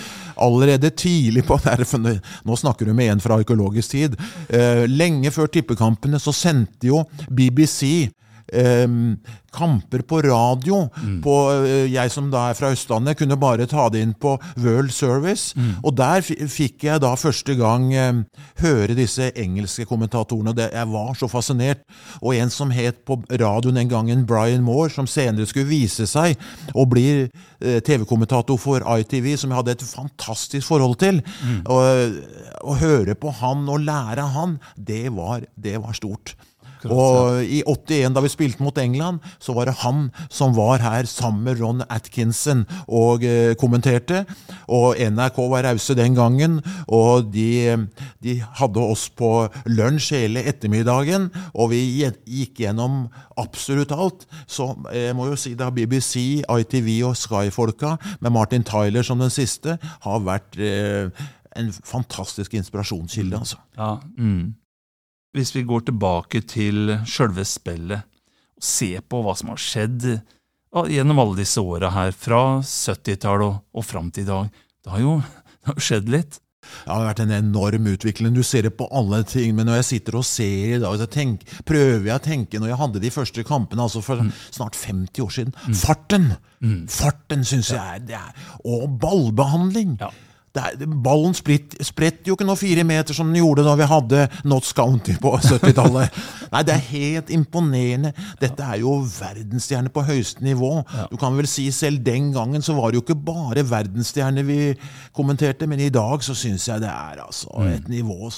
allerede 0.41 0.89
tidlig 0.97 1.43
på 1.45 1.59
Nå 1.61 2.57
snakker 2.57 2.89
du 2.89 2.95
med 2.97 3.11
en 3.11 3.21
fra 3.21 3.37
arkeologisk 3.37 3.93
tid. 3.93 4.17
Eh, 4.49 4.87
lenge 4.89 5.29
før 5.29 5.51
tippekampene 5.53 6.17
så 6.17 6.33
sendte 6.33 6.89
jo 6.89 7.03
BBC 7.29 8.09
kamper 9.51 10.01
på 10.01 10.21
radio. 10.21 10.89
Mm. 11.03 11.21
På, 11.21 11.51
eh, 11.51 11.91
jeg 11.91 12.11
som 12.11 12.29
da 12.31 12.49
er 12.49 12.57
fra 12.57 12.71
Østlandet, 12.71 13.17
kunne 13.19 13.37
bare 13.39 13.67
ta 13.67 13.89
det 13.89 14.01
inn 14.01 14.13
på 14.13 14.37
World 14.57 14.91
Service. 14.91 15.53
Mm. 15.55 15.83
Og 15.83 15.95
der 15.97 16.23
fikk 16.23 16.85
jeg 16.87 17.03
da 17.03 17.13
første 17.19 17.55
gang 17.59 17.89
eh, 17.93 18.21
høre 18.63 18.95
disse 18.97 19.31
engelske 19.35 19.85
kommentatorene. 19.89 20.55
Det, 20.55 20.69
jeg 20.73 20.91
var 20.91 21.13
så 21.19 21.29
fascinert. 21.31 21.83
Og 22.21 22.35
en 22.35 22.51
som 22.53 22.71
het 22.71 23.03
på 23.05 23.19
radioen 23.29 23.79
den 23.81 23.91
gangen 23.91 24.25
Brian 24.25 24.63
Moore, 24.63 24.89
som 24.89 25.07
senere 25.07 25.47
skulle 25.49 25.71
vise 25.71 26.07
seg 26.07 26.39
å 26.73 26.87
bli 26.89 27.07
eh, 27.25 27.79
TV-kommentator 27.83 28.59
for 28.59 28.85
ITV, 28.99 29.33
som 29.37 29.51
jeg 29.51 29.61
hadde 29.61 29.75
et 29.75 29.87
fantastisk 29.87 30.67
forhold 30.71 30.97
til. 31.01 31.19
Mm. 31.43 31.59
Å 32.61 32.77
høre 32.79 33.17
på 33.19 33.33
han 33.41 33.67
og 33.69 33.83
lære 33.83 34.23
av 34.23 34.35
han, 34.35 34.57
det 34.77 35.09
var, 35.15 35.43
det 35.59 35.75
var 35.81 35.97
stort. 35.97 36.35
Og 36.89 37.41
i 37.43 37.61
81, 37.67 38.15
da 38.15 38.23
vi 38.23 38.31
spilte 38.31 38.63
mot 38.63 38.77
England, 38.81 39.21
så 39.41 39.53
var 39.57 39.69
det 39.69 39.79
han 39.83 40.09
som 40.33 40.55
var 40.57 40.81
her 40.83 41.07
sammen 41.09 41.45
med 41.45 41.61
Ron 41.61 41.83
Atkinson 41.89 42.63
og 42.87 43.25
eh, 43.27 43.53
kommenterte. 43.59 44.23
Og 44.71 44.97
NRK 44.97 45.39
var 45.51 45.67
rause 45.67 45.95
den 45.97 46.15
gangen, 46.17 46.59
og 46.87 47.29
de, 47.33 47.87
de, 48.23 48.39
hadde 48.61 48.85
oss 48.85 49.07
på 49.09 49.31
lunsj 49.69 50.15
hele 50.17 50.45
ettermiddagen. 50.49 51.29
Og 51.53 51.73
vi 51.73 51.83
gikk 52.01 52.63
gjennom 52.63 53.05
absolutt 53.39 53.93
alt. 53.95 54.25
Så 54.47 54.71
jeg 54.93 55.15
må 55.17 55.29
jo 55.31 55.37
si 55.39 55.53
da 55.59 55.71
BBC, 55.73 56.41
ITV 56.45 56.89
og 57.09 57.19
Sky-folka, 57.19 57.97
med 58.21 58.33
Martin 58.33 58.65
Tyler 58.67 59.05
som 59.05 59.21
den 59.21 59.33
siste, 59.33 59.77
har 60.05 60.25
vært 60.25 60.57
eh, 60.61 61.11
en 61.59 61.71
fantastisk 61.83 62.53
inspirasjonskilde. 62.53 63.37
altså. 63.37 63.57
Ja, 63.77 63.97
mm. 64.17 64.53
Hvis 65.31 65.53
vi 65.55 65.63
går 65.63 65.85
tilbake 65.87 66.41
til 66.43 66.97
sjølve 67.07 67.45
spillet 67.47 68.03
og 68.03 68.65
ser 68.67 69.03
på 69.07 69.21
hva 69.23 69.35
som 69.39 69.53
har 69.53 69.61
skjedd 69.61 70.07
gjennom 70.91 71.19
alle 71.19 71.39
disse 71.41 71.61
åra 71.63 71.89
her, 71.95 72.11
fra 72.15 72.61
70-tallet 72.63 73.47
og, 73.47 73.61
og 73.75 73.85
fram 73.87 74.11
til 74.11 74.25
i 74.25 74.29
dag, 74.29 74.63
det 74.83 74.93
har 74.93 75.03
jo 75.03 75.19
det 75.61 75.69
har 75.69 75.83
skjedd 75.83 76.09
litt. 76.11 76.39
Det 76.61 76.91
har 76.91 77.05
vært 77.07 77.21
en 77.23 77.33
enorm 77.33 77.87
utvikling. 77.89 78.35
Du 78.35 78.43
ser 78.45 78.67
det 78.67 78.73
på 78.77 78.87
alle 78.93 79.21
ting, 79.27 79.53
men 79.57 79.67
når 79.69 79.79
jeg 79.79 79.87
sitter 79.89 80.17
og 80.19 80.25
ser 80.27 80.75
i 80.77 80.81
dag, 80.81 80.97
så 80.99 81.07
tenk, 81.09 81.45
prøver 81.67 82.05
jeg 82.09 82.15
å 82.15 82.23
tenke 82.25 82.61
når 82.61 82.71
jeg 82.71 82.79
hadde 82.81 83.03
de 83.03 83.13
første 83.13 83.45
kampene, 83.47 83.85
altså 83.85 84.03
for 84.05 84.21
mm. 84.21 84.31
snart 84.53 84.77
50 84.77 85.25
år 85.25 85.31
siden 85.37 85.55
Farten! 85.81 86.33
Mm. 86.61 86.83
Farten 86.91 87.45
syns 87.47 87.71
jeg 87.73 87.81
er, 87.81 88.03
det 88.05 88.17
er 88.19 88.43
Og 88.69 88.99
ballbehandling! 89.01 89.97
Ja. 90.01 90.11
Er, 90.51 90.75
ballen 90.83 91.31
spretter 91.35 92.27
jo 92.27 92.35
ikke 92.35 92.47
nå 92.47 92.57
fire 92.59 92.83
meter 92.87 93.15
som 93.15 93.29
den 93.31 93.39
gjorde 93.39 93.63
da 93.63 93.75
vi 93.79 93.87
hadde 93.87 94.25
Notts 94.43 94.73
County 94.75 95.15
på 95.21 95.31
70-tallet. 95.49 96.17
Nei, 96.51 96.63
det 96.67 96.75
er 96.75 96.89
helt 96.89 97.31
imponerende. 97.31 98.11
Dette 98.41 98.65
er 98.65 98.81
jo 98.83 98.97
verdensstjerne 99.05 99.93
på 99.93 100.03
høyeste 100.09 100.43
nivå. 100.43 100.73
Du 101.11 101.15
kan 101.21 101.37
vel 101.39 101.47
si 101.47 101.69
selv 101.75 102.03
den 102.03 102.33
gangen 102.35 102.65
så 102.65 102.75
var 102.75 102.91
det 102.91 102.99
jo 102.99 103.05
ikke 103.05 103.21
bare 103.31 103.63
verdensstjerner 103.69 104.47
vi 104.47 104.59
kommenterte, 105.15 105.69
men 105.71 105.79
i 105.79 105.91
dag 105.93 106.23
så 106.25 106.35
syns 106.35 106.67
jeg 106.67 106.83
det 106.83 106.91
er 106.91 107.23
altså 107.23 107.53
mm. 107.55 107.71
et 107.77 107.89
nivå 107.99 108.31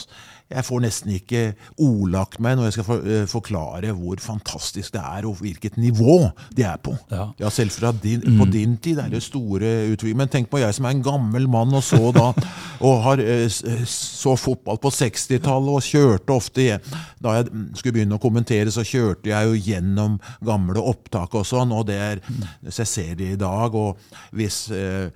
jeg 0.54 0.66
får 0.68 0.84
nesten 0.84 1.14
ikke 1.16 1.42
ordlagt 1.82 2.40
meg 2.44 2.58
når 2.58 2.70
jeg 2.70 2.76
skal 2.78 2.88
for, 2.88 3.08
uh, 3.08 3.26
forklare 3.30 3.94
hvor 3.98 4.22
fantastisk 4.24 4.94
det 4.96 5.02
er, 5.02 5.28
og 5.28 5.40
hvilket 5.42 5.78
nivå 5.82 6.18
de 6.56 6.66
er 6.68 6.80
på. 6.84 6.96
Ja, 7.12 7.28
ja 7.40 7.52
Selv 7.54 7.74
fra 7.76 7.92
din, 7.92 8.22
mm. 8.24 8.40
på 8.40 8.48
din 8.54 8.78
tid 8.78 9.02
er 9.02 9.12
det 9.12 9.24
store 9.26 9.74
utvikling. 9.92 10.18
Men 10.24 10.32
tenk 10.32 10.50
på 10.52 10.62
jeg 10.62 10.76
som 10.76 10.88
er 10.88 10.96
en 10.96 11.04
gammel 11.06 11.48
mann 11.52 11.74
og 11.74 11.84
så 11.86 12.12
da 12.16 12.30
og 12.88 13.04
har, 13.08 13.24
uh, 13.24 13.86
så 13.90 14.36
fotball 14.40 14.82
på 14.82 14.94
60-tallet 14.94 15.74
og 15.74 15.86
kjørte 15.86 16.34
ofte 16.34 16.80
Da 17.24 17.38
jeg 17.38 17.50
skulle 17.78 17.96
begynne 17.98 18.18
å 18.18 18.24
kommentere, 18.24 18.72
så 18.72 18.86
kjørte 18.88 19.32
jeg 19.32 19.50
jo 19.50 19.60
gjennom 19.70 20.20
gamle 20.46 20.82
opptak 20.82 21.34
og 21.40 21.48
sånn, 21.48 21.74
og 21.76 21.88
det 21.90 22.00
er 22.00 22.24
Hvis 22.64 22.84
jeg 22.84 22.92
ser 22.94 23.16
det 23.20 23.34
i 23.34 23.40
dag, 23.40 23.74
og 23.74 23.98
hvis 24.34 24.66
uh, 24.74 25.10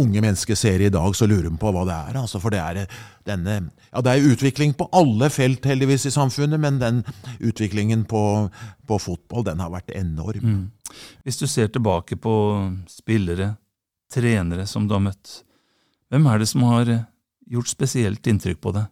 unge 0.00 0.22
mennesker 0.24 0.58
ser 0.58 0.82
i 0.82 0.90
dag, 0.92 1.14
så 1.16 1.26
lurer 1.30 1.48
de 1.48 1.58
på 1.60 1.72
hva 1.74 1.84
det 1.88 1.94
er. 1.94 2.18
Altså, 2.20 2.40
for 2.42 2.54
det 2.54 2.60
er, 2.62 2.98
denne, 3.28 3.56
ja, 3.90 4.02
det 4.04 4.12
er 4.12 4.28
utvikling 4.32 4.74
på 4.78 4.88
alle 4.96 5.30
felt 5.32 5.66
heldigvis 5.68 6.08
i 6.10 6.14
samfunnet, 6.14 6.60
men 6.60 6.80
den 6.82 7.02
utviklingen 7.40 8.06
på, 8.10 8.22
på 8.88 9.00
fotball 9.02 9.46
den 9.48 9.62
har 9.62 9.72
vært 9.74 9.94
enorm. 9.96 10.44
Mm. 10.44 10.96
Hvis 11.26 11.40
du 11.40 11.46
ser 11.50 11.70
tilbake 11.72 12.18
på 12.20 12.34
spillere, 12.90 13.54
trenere 14.12 14.66
som 14.70 14.88
du 14.88 14.94
har 14.96 15.04
møtt, 15.04 15.40
hvem 16.12 16.26
er 16.30 16.42
det 16.42 16.50
som 16.50 16.66
har 16.68 16.90
gjort 17.50 17.70
spesielt 17.70 18.26
inntrykk 18.30 18.60
på 18.62 18.74
deg? 18.76 18.90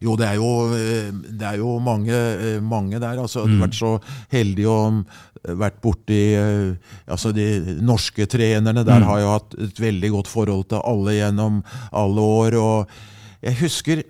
Jo, 0.00 0.14
det 0.16 0.30
er 0.30 0.38
jo, 0.40 0.50
eh, 0.72 1.10
det 1.12 1.44
er 1.44 1.58
jo 1.60 1.74
mange, 1.84 2.16
eh, 2.16 2.60
mange, 2.64 2.96
der. 2.98 3.18
altså 3.20 3.44
Du 3.44 3.52
har 3.52 3.56
mm. 3.58 3.64
vært 3.66 3.76
så 3.76 3.90
heldig 4.32 4.66
å 4.66 4.76
eh, 4.88 5.56
vært 5.60 5.80
borti 5.84 6.20
altså 7.04 7.32
De 7.36 7.76
norske 7.84 8.24
trenerne 8.30 8.84
der 8.86 9.02
mm. 9.02 9.08
har 9.08 9.18
jo 9.20 9.32
hatt 9.34 9.56
et 9.66 9.80
veldig 9.80 10.10
godt 10.14 10.30
forhold 10.30 10.70
til 10.70 10.80
alle 10.88 11.18
gjennom 11.18 11.58
alle 11.92 12.28
år. 12.40 12.56
og 12.56 13.42
Jeg 13.44 13.58
husker 13.60 14.02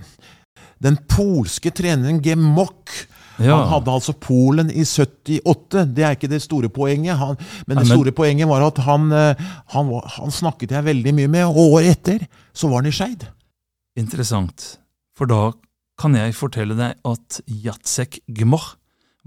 den 0.78 0.98
polske 1.10 1.72
treneren 1.74 2.20
Gemok. 2.22 2.92
Ja. 3.40 3.56
Han 3.56 3.72
hadde 3.72 3.90
altså 3.90 4.12
Polen 4.14 4.70
i 4.70 4.84
78. 4.84 5.88
Det 5.90 6.04
er 6.06 6.14
ikke 6.14 6.30
det 6.30 6.42
store 6.44 6.70
poenget. 6.70 7.18
Han, 7.18 7.34
men 7.66 7.80
det 7.80 7.88
store 7.88 8.12
poenget 8.14 8.46
var 8.46 8.62
at 8.68 8.78
han, 8.86 9.10
han, 9.10 9.90
han, 10.18 10.30
snakket 10.30 10.76
jeg 10.76 10.86
veldig 10.86 11.16
mye 11.18 11.32
med, 11.34 11.48
og 11.48 11.74
året 11.80 11.96
etter 11.96 12.28
så 12.52 12.70
var 12.70 12.84
han 12.84 12.92
i 12.92 12.94
Skeid. 12.94 13.26
Interessant. 13.98 14.76
For 15.18 15.26
da 15.26 15.48
kan 16.00 16.16
jeg 16.16 16.36
fortelle 16.36 16.76
deg 16.78 17.00
at 17.06 17.40
Jacek 17.46 18.22
Gmoch 18.40 18.74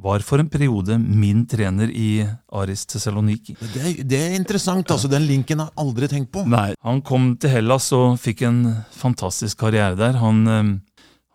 var 0.02 0.24
for 0.26 0.42
en 0.42 0.50
periode 0.50 0.98
min 0.98 1.44
trener 1.46 1.92
i 1.94 2.24
Aris 2.58 2.86
Tessaloniki. 2.90 3.54
Det, 3.60 3.92
det, 4.10 4.20
er 4.20 4.38
interessant. 4.38 4.90
altså 4.90 5.10
Den 5.12 5.28
linken 5.28 5.62
har 5.62 5.70
jeg 5.70 5.86
aldri 5.86 6.10
tenkt 6.10 6.32
på. 6.34 6.46
Nei, 6.50 6.74
Han 6.82 7.04
kom 7.06 7.36
til 7.38 7.54
Hellas 7.54 7.92
og 7.94 8.18
fikk 8.22 8.42
en 8.48 8.64
fantastisk 8.96 9.62
karriere 9.62 9.96
der. 10.00 10.18
Han, 10.24 10.42
eh, 10.50 10.74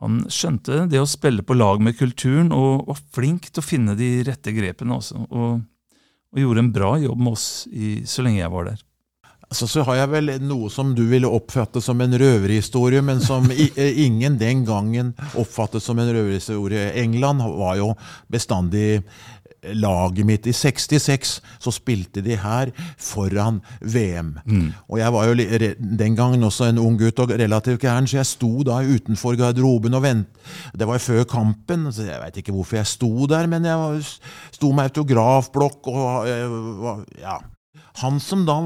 han 0.02 0.20
skjønte 0.26 0.88
det 0.90 0.98
å 0.98 1.06
spille 1.06 1.46
på 1.46 1.54
lag 1.54 1.82
med 1.82 1.98
kulturen, 1.98 2.50
og 2.54 2.88
var 2.90 3.00
flink 3.14 3.50
til 3.52 3.62
å 3.62 3.68
finne 3.68 3.94
de 3.98 4.10
rette 4.26 4.54
grepene 4.56 4.98
også. 4.98 5.22
Og, 5.30 5.62
og 6.34 6.42
gjorde 6.42 6.66
en 6.66 6.74
bra 6.74 6.96
jobb 6.98 7.22
med 7.22 7.38
oss 7.38 7.48
i, 7.70 8.00
så 8.10 8.26
lenge 8.26 8.42
jeg 8.42 8.54
var 8.54 8.72
der. 8.72 8.82
Altså, 9.48 9.64
så 9.70 9.82
har 9.88 10.02
jeg 10.02 10.12
vel 10.12 10.34
noe 10.44 10.68
som 10.72 10.90
du 10.96 11.06
ville 11.08 11.28
oppfatte 11.28 11.80
som 11.80 12.00
en 12.04 12.18
røverhistorie, 12.20 13.00
men 13.04 13.22
som 13.24 13.48
i, 13.48 13.70
ingen 14.06 14.36
den 14.40 14.66
gangen 14.68 15.14
oppfattet 15.40 15.84
som 15.84 15.98
en 15.98 16.12
røverhistorie. 16.12 16.90
England 17.00 17.40
var 17.56 17.78
jo 17.80 17.94
bestandig 18.28 19.00
laget 19.62 20.26
mitt. 20.26 20.46
I 20.46 20.52
66 20.52 21.40
så 21.58 21.72
spilte 21.74 22.22
de 22.24 22.36
her 22.38 22.70
foran 23.00 23.60
VM. 23.80 24.36
Mm. 24.44 24.70
Og 24.88 25.00
jeg 25.00 25.12
var 25.12 25.28
jo 25.28 25.34
den 25.98 26.16
gangen 26.16 26.44
også 26.46 26.68
en 26.68 26.80
ung 26.82 26.98
gutt 27.00 27.18
og 27.24 27.32
relativt 27.32 27.82
gæren, 27.82 28.06
så 28.06 28.20
jeg 28.20 28.26
sto 28.26 28.52
da 28.66 28.80
utenfor 28.84 29.36
garderoben 29.38 29.96
og 29.98 30.04
ventet. 30.04 30.34
Det 30.78 30.86
var 30.88 31.02
før 31.02 31.24
kampen, 31.28 31.88
så 31.92 32.06
jeg 32.06 32.20
veit 32.22 32.36
ikke 32.40 32.54
hvorfor 32.54 32.78
jeg 32.78 32.88
sto 32.88 33.12
der, 33.28 33.48
men 33.50 33.64
jeg 33.64 34.02
sto 34.54 34.72
med 34.72 34.88
autografblokk 34.88 35.88
og 35.92 36.28
eh, 36.28 37.22
ja, 37.24 37.38
han 38.00 38.18
som 38.22 38.44
da 38.48 38.56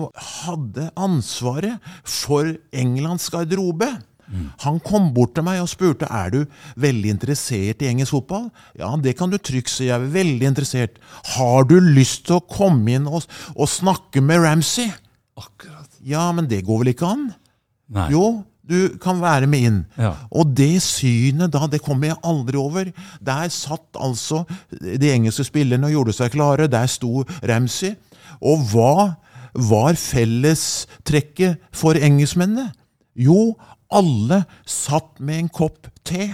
hadde 0.44 0.88
ansvaret 0.98 1.92
for 2.04 2.54
Englands 2.72 3.28
garderobe. 3.32 3.88
Mm. 4.32 4.46
Han 4.64 4.78
kom 4.84 5.10
bort 5.12 5.34
til 5.36 5.44
meg 5.44 5.60
og 5.60 5.70
spurte 5.70 6.08
er 6.08 6.32
du 6.32 6.40
veldig 6.80 7.12
interessert 7.16 7.82
i 7.84 7.90
engelsk 7.90 8.16
fotball. 8.16 8.48
Ja, 8.78 8.92
det 8.96 9.16
kan 9.18 9.32
du 9.32 9.38
trygt 9.38 9.72
si. 9.72 9.88
Jeg 9.90 9.98
er 9.98 10.14
veldig 10.14 10.48
interessert. 10.48 11.00
Har 11.34 11.68
du 11.68 11.76
lyst 11.80 12.26
til 12.28 12.38
å 12.38 12.46
komme 12.46 12.96
inn 12.96 13.08
og, 13.10 13.26
og 13.56 13.68
snakke 13.70 14.24
med 14.24 14.44
Ramsay? 14.44 14.88
Akkurat. 15.38 15.90
Ja, 16.04 16.30
men 16.34 16.48
det 16.50 16.64
går 16.66 16.82
vel 16.82 16.94
ikke 16.94 17.12
an? 17.12 17.28
Nei. 17.92 18.08
Jo, 18.14 18.42
du 18.62 18.94
kan 19.02 19.20
være 19.20 19.48
med 19.50 19.66
inn. 19.68 19.80
Ja. 20.00 20.14
Og 20.30 20.54
det 20.56 20.78
synet 20.84 21.52
da, 21.52 21.66
det 21.68 21.82
kommer 21.84 22.12
jeg 22.12 22.22
aldri 22.24 22.60
over. 22.60 22.92
Der 23.20 23.52
satt 23.52 24.00
altså 24.00 24.44
de 24.70 25.12
engelske 25.12 25.46
spillerne 25.48 25.90
og 25.90 25.96
gjorde 25.98 26.16
seg 26.16 26.32
klare. 26.36 26.70
Der 26.72 26.88
sto 26.90 27.26
Ramsay. 27.48 27.96
Og 28.42 28.64
hva 28.72 28.94
var 29.52 29.98
fellestrekket 30.00 31.60
for 31.76 31.98
engelskmennene? 31.98 32.70
Jo, 33.18 33.52
alle 33.92 34.44
satt 34.68 35.20
med 35.20 35.44
en 35.44 35.52
kopp 35.52 35.90
te. 36.06 36.30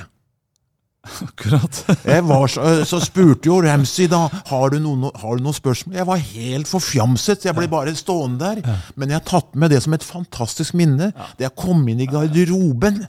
Akkurat. 1.25 1.75
så, 2.53 2.65
så, 2.87 3.00
spurte 3.03 3.49
jo 3.49 3.61
Ramsay 3.65 4.09
da 4.11 4.25
har 4.50 4.73
du, 4.73 4.79
noen, 4.83 5.09
har 5.19 5.38
du 5.38 5.45
noen 5.45 5.57
spørsmål. 5.57 5.97
Jeg 5.99 6.09
var 6.09 6.25
helt 6.31 6.71
forfjamset. 6.71 7.47
Jeg 7.49 7.57
ble 7.57 7.69
bare 7.73 7.95
stående 7.99 8.38
der. 8.45 8.83
Men 8.95 9.12
jeg 9.12 9.21
har 9.21 9.29
tatt 9.29 9.57
med 9.59 9.73
det 9.75 9.83
som 9.85 9.97
et 9.97 10.07
fantastisk 10.07 10.77
minne. 10.79 11.11
Det 11.38 11.50
å 11.50 11.57
komme 11.59 11.93
inn 11.93 12.05
i 12.05 12.11
garderoben 12.11 13.05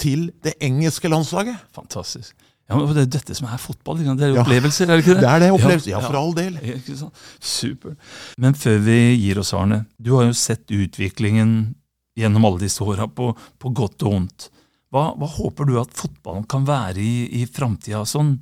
til 0.00 0.28
det 0.44 0.56
engelske 0.64 1.10
landslaget. 1.12 1.62
Fantastisk. 1.76 2.34
Ja, 2.70 2.78
men 2.80 2.94
Det 2.96 3.02
er 3.02 3.10
dette 3.18 3.34
som 3.36 3.48
er 3.50 3.60
fotball. 3.60 4.00
Det 4.00 4.24
er 4.24 4.38
opplevelser, 4.40 4.88
er 4.88 4.96
det 4.96 5.04
ikke 5.04 5.18
det? 5.18 5.22
Det 5.24 5.30
er 5.30 5.42
det, 5.42 5.50
opplevelser. 5.52 5.90
Ja, 5.92 6.00
for 6.00 6.16
all 6.16 6.32
del. 6.36 6.56
Super. 7.58 7.96
Men 8.40 8.56
før 8.56 8.78
vi 8.86 8.98
gir 9.20 9.40
oss, 9.42 9.52
Arne. 9.56 9.84
Du 10.00 10.14
har 10.16 10.24
jo 10.30 10.36
sett 10.38 10.72
utviklingen 10.72 11.74
gjennom 12.16 12.46
alle 12.48 12.62
disse 12.64 12.80
åra, 12.84 13.08
på, 13.10 13.32
på, 13.60 13.72
godt 13.74 14.06
og 14.06 14.14
vondt. 14.14 14.48
Hva, 14.94 15.10
hva, 15.18 15.28
håper 15.28 15.68
du 15.68 15.76
at 15.80 15.92
fotballen 15.98 16.46
kan 16.48 16.64
være 16.66 17.02
i, 17.02 17.42
i 17.42 17.46
framtida, 17.50 18.04
sånn 18.06 18.38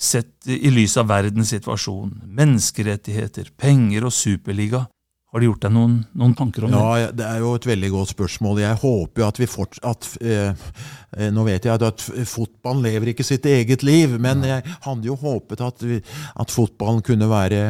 sett 0.00 0.48
i 0.48 0.70
lys 0.72 0.96
av 0.96 1.10
verdens 1.10 1.52
situasjon, 1.52 2.22
menneskerettigheter, 2.24 3.52
penger 3.60 4.08
og 4.08 4.14
superliga? 4.16 4.86
Har 5.30 5.38
du 5.38 5.46
gjort 5.46 5.62
deg 5.62 5.70
noen, 5.70 5.92
noen, 6.18 6.32
tanker 6.34 6.64
om 6.66 6.72
det? 6.72 6.78
Ja, 6.78 7.10
Det 7.14 7.26
er 7.26 7.38
jo 7.38 7.52
et 7.54 7.66
veldig 7.70 7.90
godt 7.92 8.12
spørsmål. 8.16 8.62
Jeg 8.64 8.78
håper 8.82 9.22
jo 9.22 9.26
at 9.28 9.38
vi 9.38 9.46
fortsatt 9.46 10.08
eh, 10.26 10.64
eh, 11.14 11.28
Nå 11.30 11.44
vet 11.46 11.68
jeg 11.68 11.84
at 11.86 12.06
fotballen 12.26 12.82
lever 12.82 13.12
ikke 13.12 13.26
sitt 13.26 13.46
eget 13.46 13.84
liv, 13.86 14.16
men 14.18 14.42
jeg 14.48 14.64
hadde 14.82 15.06
jo 15.06 15.14
håpet 15.20 15.62
at, 15.62 15.84
at 16.34 16.54
fotballen 16.54 17.04
kunne 17.06 17.30
være 17.30 17.60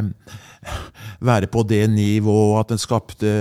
være 1.21 1.51
på 1.53 1.65
det 1.69 1.85
nivået 1.93 2.61
at 2.61 2.73
den 2.73 2.81
skapte 2.81 3.33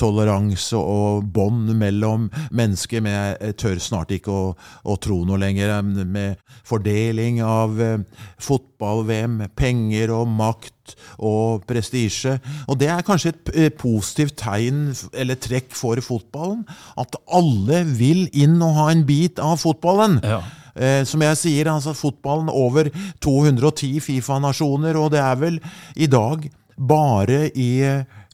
toleranse 0.00 0.76
og 0.76 1.26
bånd 1.34 1.72
mellom 1.78 2.28
mennesker. 2.50 3.02
Men 3.04 3.16
jeg 3.16 3.56
tør 3.60 3.80
snart 3.82 4.14
ikke 4.14 4.32
å, 4.32 4.44
å 4.84 4.98
tro 5.02 5.22
noe 5.28 5.40
lenger. 5.40 5.74
Med 5.82 6.40
fordeling 6.68 7.40
av 7.44 7.80
eh, 7.82 7.98
fotball-VM, 8.42 9.40
penger 9.58 10.12
og 10.14 10.30
makt 10.30 10.96
og 11.22 11.66
prestisje. 11.68 12.36
Og 12.68 12.78
det 12.80 12.90
er 12.92 13.04
kanskje 13.06 13.34
et 13.34 13.52
eh, 13.54 13.70
positivt 13.74 14.38
tegn 14.42 14.90
eller 15.12 15.40
trekk 15.40 15.72
for 15.76 16.00
fotballen. 16.04 16.64
At 17.00 17.16
alle 17.32 17.84
vil 17.88 18.26
inn 18.32 18.58
og 18.62 18.76
ha 18.80 18.90
en 18.92 19.06
bit 19.08 19.42
av 19.42 19.60
fotballen. 19.62 20.20
Ja. 20.24 20.42
Eh, 20.72 21.02
som 21.04 21.20
jeg 21.20 21.36
sier, 21.36 21.68
altså 21.68 21.92
fotballen 21.96 22.48
over 22.48 22.88
210 23.20 24.00
Fifa-nasjoner, 24.00 24.96
og 24.96 25.12
det 25.12 25.20
er 25.20 25.40
vel 25.40 25.58
i 26.00 26.08
dag 26.08 26.46
bare 26.76 27.46
i 27.54 27.70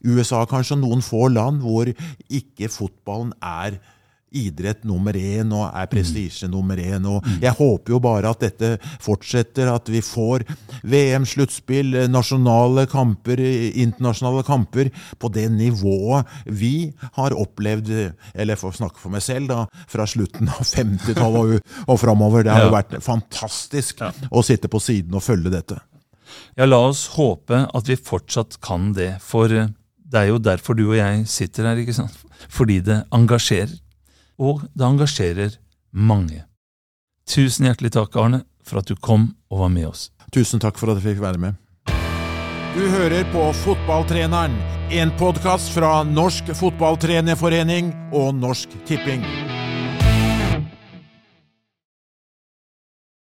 USA, 0.05 0.45
kanskje 0.49 0.79
noen 0.79 1.03
få 1.03 1.27
land, 1.33 1.63
hvor 1.63 1.89
ikke 2.29 2.71
fotballen 2.71 3.33
er 3.43 3.79
idrett 4.35 4.83
nummer 4.87 5.15
én 5.17 5.49
og 5.55 5.65
er 5.67 5.87
prestisje 5.89 6.49
nummer 6.51 6.79
én. 6.79 7.05
Og 7.09 7.25
jeg 7.41 7.53
håper 7.57 7.95
jo 7.95 7.99
bare 8.03 8.31
at 8.31 8.43
dette 8.43 8.71
fortsetter, 9.03 9.69
at 9.71 9.89
vi 9.89 10.01
får 10.05 10.45
VM-sluttspill, 10.87 11.97
nasjonale 12.11 12.85
kamper, 12.91 13.41
internasjonale 13.41 14.45
kamper, 14.47 14.91
på 15.19 15.31
det 15.33 15.47
nivået 15.53 16.29
vi 16.45 16.91
har 17.17 17.37
opplevd, 17.37 17.93
eller 18.35 18.59
for 18.59 18.71
å 18.71 18.79
snakke 18.81 19.01
for 19.01 19.13
meg 19.13 19.25
selv, 19.25 19.49
da, 19.51 19.85
fra 19.89 20.07
slutten 20.09 20.51
av 20.53 20.61
50-tallet 20.61 21.59
og, 21.59 21.75
og 21.87 22.01
framover. 22.01 22.45
Det 22.45 22.55
har 22.55 22.67
jo 22.67 22.75
vært 22.75 22.99
fantastisk 23.03 24.03
å 24.29 24.45
sitte 24.45 24.71
på 24.71 24.81
siden 24.83 25.17
og 25.17 25.25
følge 25.25 25.53
dette. 25.53 25.81
Ja, 26.57 26.67
la 26.67 26.79
oss 26.89 27.07
håpe 27.15 27.65
at 27.73 27.89
vi 27.89 27.97
fortsatt 27.97 28.59
kan 28.65 28.91
det, 28.97 29.15
for 29.23 29.51
eh, 29.53 29.71
det 30.09 30.23
er 30.23 30.31
jo 30.31 30.41
derfor 30.41 30.77
du 30.77 30.87
og 30.89 30.97
jeg 30.97 31.25
sitter 31.29 31.69
her, 31.69 31.81
ikke 31.81 31.97
sant? 31.97 32.15
Fordi 32.57 32.79
det 32.85 33.03
engasjerer. 33.15 33.75
Og 34.39 34.63
det 34.73 34.85
engasjerer 34.87 35.57
mange. 35.91 36.45
Tusen 37.29 37.67
hjertelig 37.67 37.93
takk, 37.93 38.15
Arne, 38.17 38.43
for 38.65 38.81
at 38.81 38.89
du 38.89 38.95
kom 38.95 39.33
og 39.51 39.65
var 39.65 39.73
med 39.73 39.89
oss. 39.91 40.07
Tusen 40.33 40.61
takk 40.61 40.79
for 40.79 40.91
at 40.91 41.01
jeg 41.01 41.13
fikk 41.13 41.23
være 41.25 41.41
med. 41.41 41.57
Du 42.75 42.83
hører 42.85 43.25
på 43.33 43.43
Fotballtreneren, 43.63 44.53
en 44.93 45.13
podkast 45.17 45.73
fra 45.73 46.03
Norsk 46.05 46.53
Fotballtrenerforening 46.57 47.91
og 48.13 48.35
Norsk 48.37 48.77
Tipping. 48.87 49.25